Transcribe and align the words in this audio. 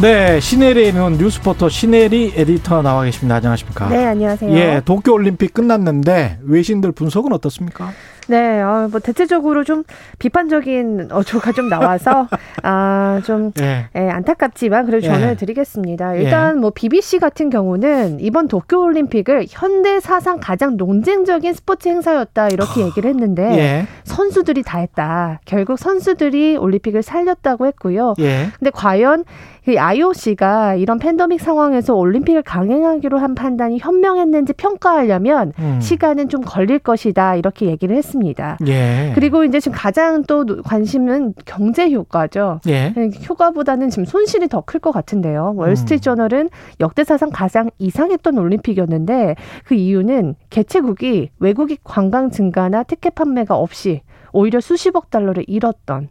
네, 0.00 0.40
시네리의 0.40 0.92
눈 0.92 1.16
뉴스포터 1.16 1.70
시네리 1.70 2.34
에디터 2.36 2.82
나와 2.82 3.04
계십니다. 3.04 3.36
안녕하십니까? 3.36 3.88
네, 3.88 4.04
안녕하세요. 4.04 4.54
예, 4.54 4.82
도쿄 4.84 5.14
올림픽 5.14 5.54
끝났는데 5.54 6.38
외신들 6.42 6.92
분석은 6.92 7.32
어떻습니까? 7.32 7.92
네, 8.28 8.60
어, 8.60 8.88
뭐 8.90 9.00
대체적으로 9.00 9.64
좀 9.64 9.84
비판적인 10.18 11.08
어조가 11.12 11.52
좀 11.52 11.68
나와서 11.68 12.28
아, 12.62 13.20
좀 13.24 13.52
예. 13.60 13.86
예, 13.94 14.10
안타깝지만 14.10 14.86
그래도 14.86 15.06
예. 15.06 15.10
전해드리겠습니다. 15.10 16.14
일단 16.14 16.60
뭐 16.60 16.70
BBC 16.70 17.18
같은 17.18 17.50
경우는 17.50 18.18
이번 18.20 18.48
도쿄 18.48 18.80
올림픽을 18.80 19.46
현대 19.48 20.00
사상 20.00 20.38
가장 20.40 20.76
논쟁적인 20.76 21.54
스포츠 21.54 21.88
행사였다 21.88 22.48
이렇게 22.48 22.82
얘기를 22.82 23.08
했는데 23.10 23.42
예. 23.58 23.86
선수들이 24.04 24.62
다 24.62 24.78
했다. 24.78 25.40
결국 25.44 25.78
선수들이 25.78 26.56
올림픽을 26.56 27.02
살렸다고 27.02 27.66
했고요. 27.66 28.14
예. 28.18 28.48
근데 28.58 28.70
과연 28.70 29.24
그 29.64 29.78
IOC가 29.80 30.76
이런 30.76 31.00
팬데믹 31.00 31.40
상황에서 31.40 31.92
올림픽을 31.94 32.42
강행하기로 32.42 33.18
한 33.18 33.34
판단이 33.34 33.78
현명했는지 33.78 34.52
평가하려면 34.52 35.52
음. 35.58 35.80
시간은 35.80 36.28
좀 36.28 36.40
걸릴 36.42 36.78
것이다 36.78 37.34
이렇게 37.34 37.66
얘기를 37.66 37.96
했습니다. 37.96 38.15
예. 38.66 39.12
그리고 39.14 39.44
이제 39.44 39.60
지금 39.60 39.76
가장 39.76 40.22
또 40.24 40.44
관심은 40.62 41.34
경제 41.44 41.90
효과죠. 41.90 42.60
예. 42.68 42.94
효과보다는 43.28 43.90
지금 43.90 44.04
손실이 44.04 44.48
더 44.48 44.60
클 44.66 44.80
것 44.80 44.90
같은데요. 44.92 45.52
음. 45.52 45.58
월스트리트 45.58 46.02
저널은 46.02 46.50
역대사상 46.80 47.30
가장 47.32 47.70
이상했던 47.78 48.36
올림픽이었는데 48.38 49.36
그 49.64 49.74
이유는 49.74 50.34
개최국이 50.50 51.30
외국인 51.38 51.76
관광 51.84 52.30
증가나 52.30 52.82
티켓 52.82 53.14
판매가 53.14 53.56
없이 53.56 54.02
오히려 54.32 54.60
수십억 54.60 55.10
달러를 55.10 55.44
잃었던 55.46 56.08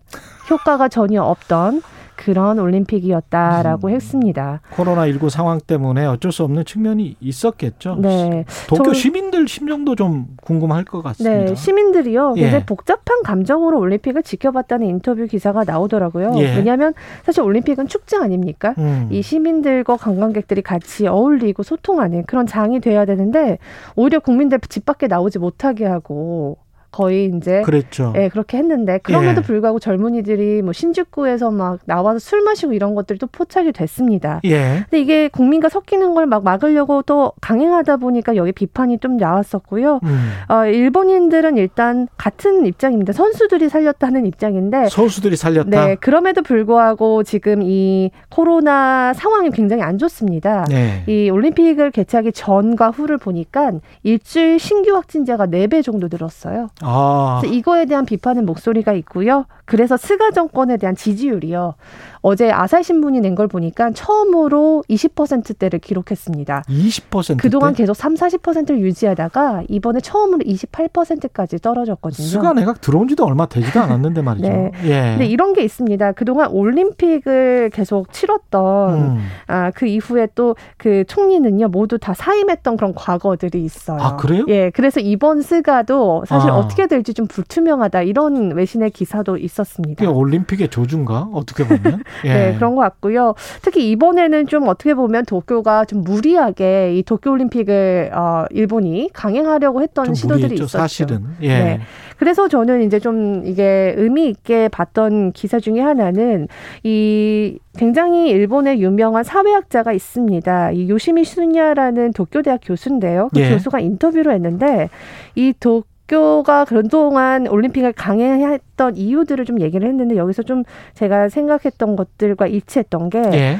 효과가 0.49 0.87
전혀 0.87 1.21
없던 1.21 1.81
그런 2.15 2.59
올림픽이었다라고 2.59 3.87
음. 3.87 3.93
했습니다. 3.93 4.61
코로나19 4.75 5.29
상황 5.29 5.59
때문에 5.59 6.05
어쩔 6.05 6.31
수 6.31 6.43
없는 6.43 6.65
측면이 6.65 7.15
있었겠죠. 7.19 7.95
네. 7.99 8.45
도쿄 8.67 8.83
저- 8.85 8.93
시민들 8.93 9.47
심정도 9.47 9.95
좀 9.95 10.27
궁금할 10.43 10.83
것 10.85 11.01
같습니다. 11.01 11.45
네, 11.45 11.55
시민들이요. 11.55 12.33
예. 12.37 12.41
굉장히 12.41 12.65
복잡한 12.65 13.21
감정으로 13.23 13.79
올림픽을 13.79 14.23
지켜봤다는 14.23 14.87
인터뷰 14.87 15.25
기사가 15.27 15.63
나오더라고요. 15.65 16.33
예. 16.37 16.55
왜냐하면 16.57 16.93
사실 17.23 17.41
올림픽은 17.41 17.87
축제 17.87 18.17
아닙니까? 18.17 18.73
음. 18.77 19.07
이 19.11 19.21
시민들과 19.21 19.97
관광객들이 19.97 20.61
같이 20.61 21.07
어울리고 21.07 21.63
소통하는 21.63 22.25
그런 22.25 22.45
장이 22.47 22.79
돼야 22.79 23.05
되는데 23.05 23.57
오히려 23.95 24.19
국민들 24.19 24.59
집 24.69 24.85
밖에 24.85 25.07
나오지 25.07 25.39
못하게 25.39 25.85
하고 25.85 26.57
거의 26.95 27.29
이제 27.35 27.61
그랬죠. 27.63 28.13
예, 28.15 28.29
그렇게 28.29 28.57
했는데 28.57 28.99
그럼에도 28.99 29.41
예. 29.41 29.45
불구하고 29.45 29.79
젊은이들이 29.79 30.61
뭐 30.61 30.71
신주쿠에서 30.71 31.51
막 31.51 31.79
나와서 31.85 32.19
술 32.19 32.41
마시고 32.41 32.71
이런 32.71 32.95
것들도 32.95 33.27
포착이 33.27 33.73
됐습니다. 33.73 34.39
예. 34.45 34.85
근데 34.89 34.99
이게 35.01 35.27
국민과 35.27 35.67
섞이는 35.69 36.13
걸 36.13 36.25
막 36.25 36.43
막으려고 36.43 37.01
또 37.03 37.33
강행하다 37.41 37.97
보니까 37.97 38.35
여기 38.35 38.51
비판이 38.51 38.97
좀 38.99 39.17
나왔었고요. 39.17 39.99
음. 40.03 40.31
어, 40.49 40.65
일본인들은 40.65 41.57
일단 41.57 42.07
같은 42.17 42.65
입장입니다. 42.65 43.13
선수들이 43.13 43.69
살렸다는 43.69 44.25
입장인데 44.25 44.87
선수들이 44.89 45.35
살렸다. 45.35 45.69
네, 45.85 45.95
그럼에도 45.95 46.41
불구하고 46.41 47.23
지금 47.23 47.61
이 47.61 48.09
코로나 48.29 49.13
상황이 49.13 49.51
굉장히 49.51 49.83
안 49.83 49.97
좋습니다. 49.97 50.65
네. 50.69 51.03
이 51.07 51.29
올림픽을 51.29 51.91
개최하기 51.91 52.31
전과 52.31 52.89
후를 52.91 53.17
보니까 53.17 53.73
일주일 54.03 54.59
신규 54.59 54.95
확진자가 54.95 55.45
네 55.47 55.67
배 55.67 55.81
정도 55.81 56.07
늘었어요. 56.11 56.69
아. 56.87 57.41
이거에 57.45 57.85
대한 57.85 58.05
비판의 58.05 58.43
목소리가 58.43 58.93
있고요. 58.93 59.45
그래서 59.65 59.97
스가 59.97 60.29
정권에 60.31 60.77
대한 60.77 60.95
지지율이요. 60.95 61.73
어제 62.21 62.51
아사히 62.51 62.83
신문이 62.83 63.19
낸 63.21 63.35
걸 63.35 63.47
보니까 63.47 63.91
처음으로 63.91 64.83
20%대를 64.89 65.79
기록했습니다. 65.79 66.63
20%. 66.69 67.37
그동안 67.37 67.73
계속 67.73 67.95
3, 67.95 68.13
40%를 68.15 68.79
유지하다가 68.79 69.63
이번에 69.67 69.99
처음으로 69.99 70.39
28%까지 70.39 71.59
떨어졌거든요. 71.59 72.27
스가 72.27 72.53
내각 72.53 72.79
들어온 72.81 73.07
지도 73.07 73.25
얼마 73.25 73.45
되지도 73.47 73.79
않았는데 73.81 74.21
말이죠. 74.23 74.47
네. 74.47 74.71
예. 74.85 75.01
근데 75.11 75.25
이런 75.25 75.53
게 75.53 75.63
있습니다. 75.63 76.13
그동안 76.13 76.49
올림픽을 76.51 77.71
계속 77.73 78.11
치렀던 78.13 78.93
음. 78.93 79.17
아, 79.47 79.71
그 79.71 79.85
이후에 79.85 80.27
또 80.35 80.55
그 80.77 81.03
총리는요, 81.07 81.69
모두 81.69 81.97
다 81.97 82.13
사임했던 82.13 82.77
그런 82.77 82.93
과거들이 82.93 83.63
있어요. 83.63 83.99
아, 84.01 84.15
그래요? 84.15 84.45
예, 84.49 84.69
그래서 84.69 84.99
이번 84.99 85.41
스가도 85.41 86.23
사실 86.27 86.49
아. 86.49 86.55
어떻게 86.57 86.74
될지 86.87 87.13
좀 87.13 87.27
불투명하다 87.27 88.03
이런 88.03 88.51
외신의 88.55 88.91
기사도 88.91 89.37
있었습니다. 89.37 90.09
올림픽의 90.09 90.69
조준가? 90.69 91.29
어떻게 91.33 91.65
보면. 91.65 92.03
예. 92.25 92.33
네, 92.33 92.55
그런 92.55 92.75
것 92.75 92.81
같고요. 92.81 93.33
특히 93.61 93.89
이번에는 93.91 94.47
좀 94.47 94.67
어떻게 94.67 94.93
보면 94.93 95.25
도쿄가 95.25 95.85
좀 95.85 96.03
무리하게 96.03 96.97
이 96.97 97.03
도쿄올림픽을 97.03 98.11
어, 98.13 98.45
일본이 98.51 99.09
강행하려고 99.13 99.81
했던 99.81 100.05
좀 100.05 100.13
시도들이 100.13 100.43
무리했죠, 100.43 100.63
있었죠. 100.65 100.77
사실은. 100.77 101.25
예. 101.41 101.47
네. 101.47 101.79
그래서 102.17 102.47
저는 102.47 102.83
이제 102.83 102.99
좀 102.99 103.43
이게 103.45 103.93
의미 103.97 104.27
있게 104.29 104.67
봤던 104.69 105.33
기사 105.33 105.59
중에 105.59 105.81
하나는 105.81 106.47
이 106.83 107.57
굉장히 107.77 108.29
일본의 108.29 108.81
유명한 108.81 109.23
사회학자가 109.23 109.91
있습니다. 109.91 110.71
이 110.71 110.89
요시미 110.89 111.25
슌야라는 111.25 112.13
도쿄대학 112.13 112.61
교수인데요. 112.63 113.29
그 113.33 113.41
예. 113.41 113.49
교수가 113.49 113.79
인터뷰를 113.79 114.33
했는데 114.33 114.89
이 115.35 115.53
도쿄가 115.59 116.65
그동안 116.65 117.47
올림픽을 117.47 117.93
강행했던 117.93 118.97
이유들을 118.97 119.45
좀 119.45 119.61
얘기를 119.61 119.87
했는데 119.87 120.15
여기서 120.15 120.43
좀 120.43 120.63
제가 120.93 121.29
생각했던 121.29 121.95
것들과 121.95 122.47
일치했던 122.47 123.09
게 123.09 123.19
예. 123.33 123.57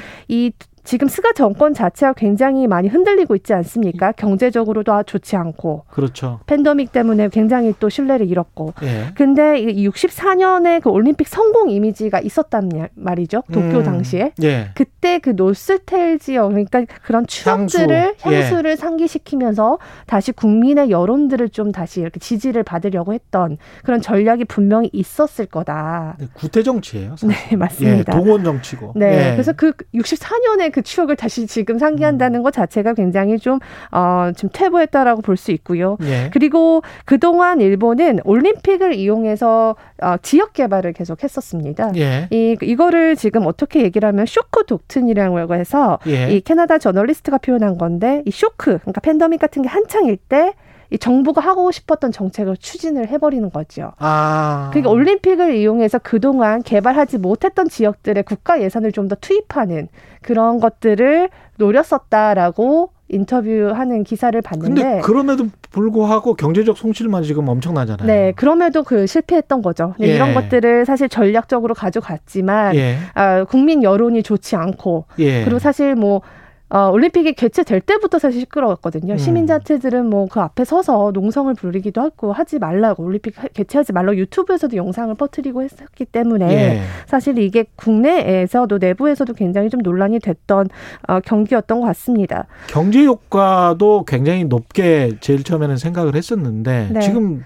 이 0.85 0.95
지금 0.95 1.07
스가 1.07 1.33
정권 1.33 1.73
자체가 1.73 2.13
굉장히 2.13 2.67
많이 2.67 2.87
흔들리고 2.87 3.35
있지 3.35 3.53
않습니까? 3.53 4.11
경제적으로도 4.13 4.93
아, 4.93 5.03
좋지 5.03 5.35
않고 5.35 5.83
그렇죠. 5.89 6.39
팬데믹 6.45 6.91
때문에 6.91 7.29
굉장히 7.29 7.73
또 7.79 7.89
신뢰를 7.89 8.27
잃었고 8.29 8.73
예. 8.83 9.07
근데 9.15 9.59
이 9.59 9.89
64년에 9.89 10.81
그 10.81 10.89
올림픽 10.89 11.27
성공 11.27 11.69
이미지가 11.69 12.19
있었단 12.21 12.69
말- 12.69 12.89
말이죠. 12.95 13.43
도쿄 13.51 13.79
음. 13.79 13.83
당시에. 13.83 14.31
예. 14.43 14.69
그때 14.75 15.19
그 15.19 15.31
노스탤지어 15.35 16.49
그러니까 16.49 16.85
그런 17.03 17.25
추억들을 17.25 18.15
향수. 18.19 18.31
예. 18.33 18.41
향수를 18.43 18.77
상기시키면서 18.77 19.79
다시 20.05 20.31
국민의 20.31 20.91
여론들을 20.91 21.49
좀 21.49 21.71
다시 21.71 21.99
이렇게 22.01 22.19
지지를 22.19 22.63
받으려고 22.63 23.13
했던 23.13 23.57
그런 23.83 24.01
전략이 24.01 24.45
분명히 24.45 24.89
있었을 24.93 25.47
거다. 25.47 26.15
네, 26.19 26.27
구태 26.33 26.61
정치예요. 26.63 27.11
사실. 27.17 27.29
네, 27.29 27.55
맞습니다. 27.55 28.13
예, 28.15 28.17
동원 28.17 28.43
정치고. 28.43 28.93
네. 28.95 29.29
예. 29.29 29.31
그래서 29.33 29.51
그 29.53 29.71
64년의 29.93 30.74
그 30.75 30.81
추억을 30.81 31.15
다시 31.15 31.47
지금 31.47 31.79
상기한다는 31.79 32.43
것 32.43 32.51
자체가 32.51 32.95
굉장히 32.95 33.39
좀, 33.39 33.59
어, 33.93 34.31
좀 34.35 34.49
퇴보했다라고 34.51 35.21
볼 35.21 35.37
수 35.37 35.51
있고요. 35.53 35.97
예. 36.03 36.29
그리고 36.33 36.81
그동안 37.05 37.61
일본은 37.61 38.19
올림픽을 38.25 38.93
이용해서 38.93 39.75
어, 40.01 40.15
지역 40.21 40.51
개발을 40.53 40.91
계속 40.93 41.23
했었습니다. 41.23 41.91
예. 41.95 42.27
이, 42.31 42.57
이거를 42.61 43.15
지금 43.15 43.45
어떻게 43.45 43.83
얘기를 43.83 44.07
하면 44.09 44.25
쇼크 44.25 44.65
독트린이라고 44.65 45.55
해서 45.55 45.99
예. 46.07 46.29
이 46.31 46.41
캐나다 46.41 46.77
저널리스트가 46.77 47.37
표현한 47.37 47.77
건데 47.77 48.21
이 48.25 48.31
쇼크, 48.31 48.79
그러니까 48.79 48.99
팬데믹 49.01 49.39
같은 49.39 49.61
게 49.61 49.69
한창일 49.69 50.17
때 50.17 50.53
이 50.91 50.97
정부가 50.97 51.41
하고 51.41 51.71
싶었던 51.71 52.11
정책을 52.11 52.57
추진을 52.57 53.07
해버리는 53.07 53.49
거죠. 53.49 53.93
아. 53.99 54.69
그러니까 54.71 54.91
올림픽을 54.91 55.55
이용해서 55.55 55.99
그동안 55.99 56.61
개발하지 56.61 57.17
못했던 57.17 57.69
지역들의 57.69 58.23
국가 58.23 58.61
예산을 58.61 58.91
좀 58.91 59.05
더 59.05 59.15
투입하는 59.21 59.87
그런 60.23 60.59
것들을 60.59 61.29
노렸었다라고 61.57 62.89
인터뷰하는 63.07 64.03
기사를 64.03 64.41
봤는데 64.41 64.81
근데 64.81 65.01
그럼에도 65.01 65.45
불구하고 65.69 66.33
경제적 66.33 66.75
손실만 66.75 67.21
지금 67.21 67.47
엄청나잖아요. 67.47 68.07
네, 68.07 68.31
그럼에도 68.35 68.81
그 68.81 69.05
실패했던 69.05 69.61
거죠. 69.61 69.93
근데 69.95 70.09
예. 70.11 70.15
이런 70.15 70.33
것들을 70.33 70.85
사실 70.85 71.07
전략적으로 71.07 71.75
가져갔지만 71.75 72.75
예. 72.75 72.97
아, 73.13 73.43
국민 73.43 73.83
여론이 73.83 74.23
좋지 74.23 74.55
않고 74.55 75.05
예. 75.19 75.43
그리고 75.43 75.59
사실 75.59 75.93
뭐 75.93 76.21
어, 76.69 76.89
올림픽이 76.89 77.33
개최될 77.33 77.81
때부터 77.81 78.17
사실 78.17 78.39
시끄러웠거든요. 78.41 79.13
음. 79.13 79.17
시민자체들은 79.17 80.07
뭐 80.09 80.25
그 80.25 80.39
앞에 80.41 80.65
서서 80.65 81.11
농성을 81.13 81.53
부르기도 81.53 82.01
하고 82.01 82.33
하지 82.33 82.57
말라고 82.57 83.03
올림픽 83.03 83.41
하- 83.41 83.47
개최하지 83.47 83.93
말라고 83.93 84.17
유튜브에서도 84.17 84.75
영상을 84.75 85.13
퍼뜨리고 85.15 85.61
했었기 85.61 86.05
때문에 86.05 86.51
예. 86.51 86.81
사실 87.05 87.37
이게 87.37 87.65
국내에서도 87.75 88.77
내부에서도 88.79 89.33
굉장히 89.33 89.69
좀 89.69 89.81
논란이 89.81 90.19
됐던 90.19 90.67
어, 91.07 91.19
경기였던 91.19 91.81
것 91.81 91.85
같습니다. 91.87 92.47
경제 92.67 93.05
효과도 93.05 94.03
굉장히 94.05 94.43
높게 94.45 95.11
제일 95.21 95.43
처음에는 95.43 95.77
생각을 95.77 96.15
했었는데 96.15 96.89
네. 96.91 96.99
지금 97.01 97.43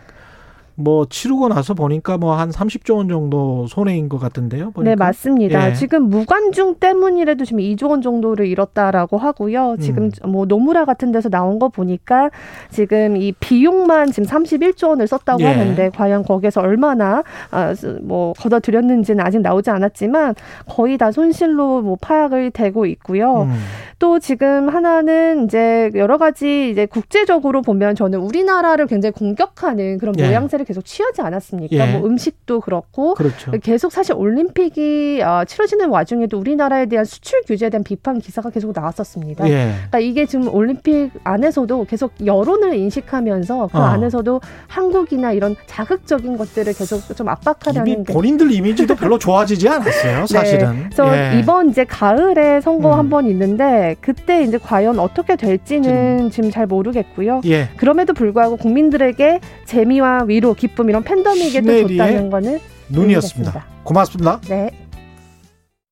뭐 0.80 1.06
치르고 1.08 1.50
나서 1.50 1.74
보니까 1.74 2.18
뭐 2.18 2.40
한 2.40 2.50
30조 2.50 2.96
원 2.96 3.10
정도 3.10 3.68
손해인 3.68 4.08
것 4.08 4.18
같은데요. 4.18 4.72
보니까. 4.72 4.90
네, 4.90 4.96
맞습니다. 4.96 5.70
예. 5.70 5.74
지금 5.74 6.10
무관중 6.10 6.76
때문이라도 6.76 7.44
지금 7.44 7.60
2조 7.60 7.90
원 7.90 8.02
정도를 8.02 8.48
잃었다라고 8.48 9.18
하고요. 9.18 9.76
지금 9.82 10.10
음. 10.24 10.32
뭐 10.32 10.46
노무라 10.46 10.86
같은 10.86 11.12
데서 11.12 11.30
나온 11.30 11.60
거 11.60 11.68
보니까 11.68 12.30
지금 12.70 13.18
이 13.18 13.34
비용만 13.34 14.12
지금 14.12 14.28
31조 14.28 14.90
원을 14.90 15.08
썼다고 15.08 15.42
예. 15.42 15.48
하는데 15.48 15.90
과연 15.90 16.24
거기에서 16.24 16.62
얼마나 16.62 17.24
아, 17.52 17.74
뭐 18.02 18.34
걷어들였는지는 18.34 19.26
아직 19.26 19.42
나오지 19.42 19.70
않았지만 19.70 20.36
거의 20.68 20.98
다 20.98 21.12
손실로 21.12 21.82
뭐 21.82 21.98
파악을 22.00 22.52
되고 22.52 22.86
있고요. 22.86 23.44
음. 23.44 23.54
또 24.00 24.20
지금 24.20 24.70
하나는 24.70 25.44
이제 25.44 25.92
여러 25.96 26.18
가지 26.18 26.70
이제 26.72 26.86
국제적으로 26.86 27.62
보면 27.62 27.96
저는 27.96 28.20
우리나라를 28.20 28.88
굉장히 28.88 29.12
공격하는 29.12 29.98
그런 29.98 30.16
예. 30.20 30.28
모양새를 30.28 30.66
계속 30.70 30.86
취하지 30.86 31.24
않았습니까? 31.24 31.76
예. 31.76 31.92
뭐 31.92 32.06
음식도 32.08 32.60
그렇고 32.60 33.16
그렇죠. 33.16 33.50
계속 33.64 33.92
사실 33.92 34.14
올림픽이 34.14 35.20
어, 35.24 35.44
치러지는 35.48 35.90
와중에도 35.90 36.38
우리나라에 36.38 36.86
대한 36.86 37.06
수출 37.06 37.42
규제에 37.42 37.72
대한 37.72 37.84
비판 37.84 38.20
기사가 38.20 38.52
계속 38.52 38.72
나왔었습니다. 38.76 39.50
예. 39.50 39.74
그러니까 39.74 39.98
이게 39.98 40.28
지금 40.28 40.54
올림픽 40.54 41.10
안에서도 41.24 41.86
계속 41.86 42.14
여론을 42.24 42.76
인식하면서 42.76 43.70
그 43.72 43.78
어. 43.80 43.82
안에서도 43.82 44.42
한국이나 44.68 45.32
이런 45.32 45.56
자극적인 45.66 46.38
것들을 46.38 46.72
계속 46.74 47.02
좀 47.16 47.26
이미 47.26 47.32
압박하려는 47.32 48.04
게 48.04 48.14
본인들 48.14 48.52
이미지도 48.52 48.96
별로 48.96 49.18
좋아지지 49.18 49.68
않았어요, 49.68 50.28
사실은. 50.30 50.72
네. 50.72 50.84
그래서 50.84 51.18
예. 51.18 51.40
이번 51.40 51.70
이제 51.72 51.84
가을에 51.84 52.62
선거 52.62 52.94
음. 52.94 53.00
한번 53.00 53.26
있는데 53.26 53.96
그때 54.02 54.44
이제 54.44 54.60
과연 54.60 55.00
어떻게 55.00 55.36
될지는 55.36 56.30
지금 56.30 56.52
잘 56.52 56.68
모르겠고요. 56.68 57.42
예. 57.46 57.70
그럼에도 57.78 58.14
불구하고 58.14 58.58
국민들에게 58.58 59.40
재미와 59.66 60.26
위로, 60.28 60.54
기쁨 60.60 60.90
이런 60.90 61.04
팬덤에게 61.04 61.62
줬다는 61.62 62.30
거는 62.30 62.60
눈이었습니다. 62.90 63.00
의미가 63.00 63.20
있습니다. 63.20 63.66
고맙습니다. 63.84 64.42
네. 64.48 64.70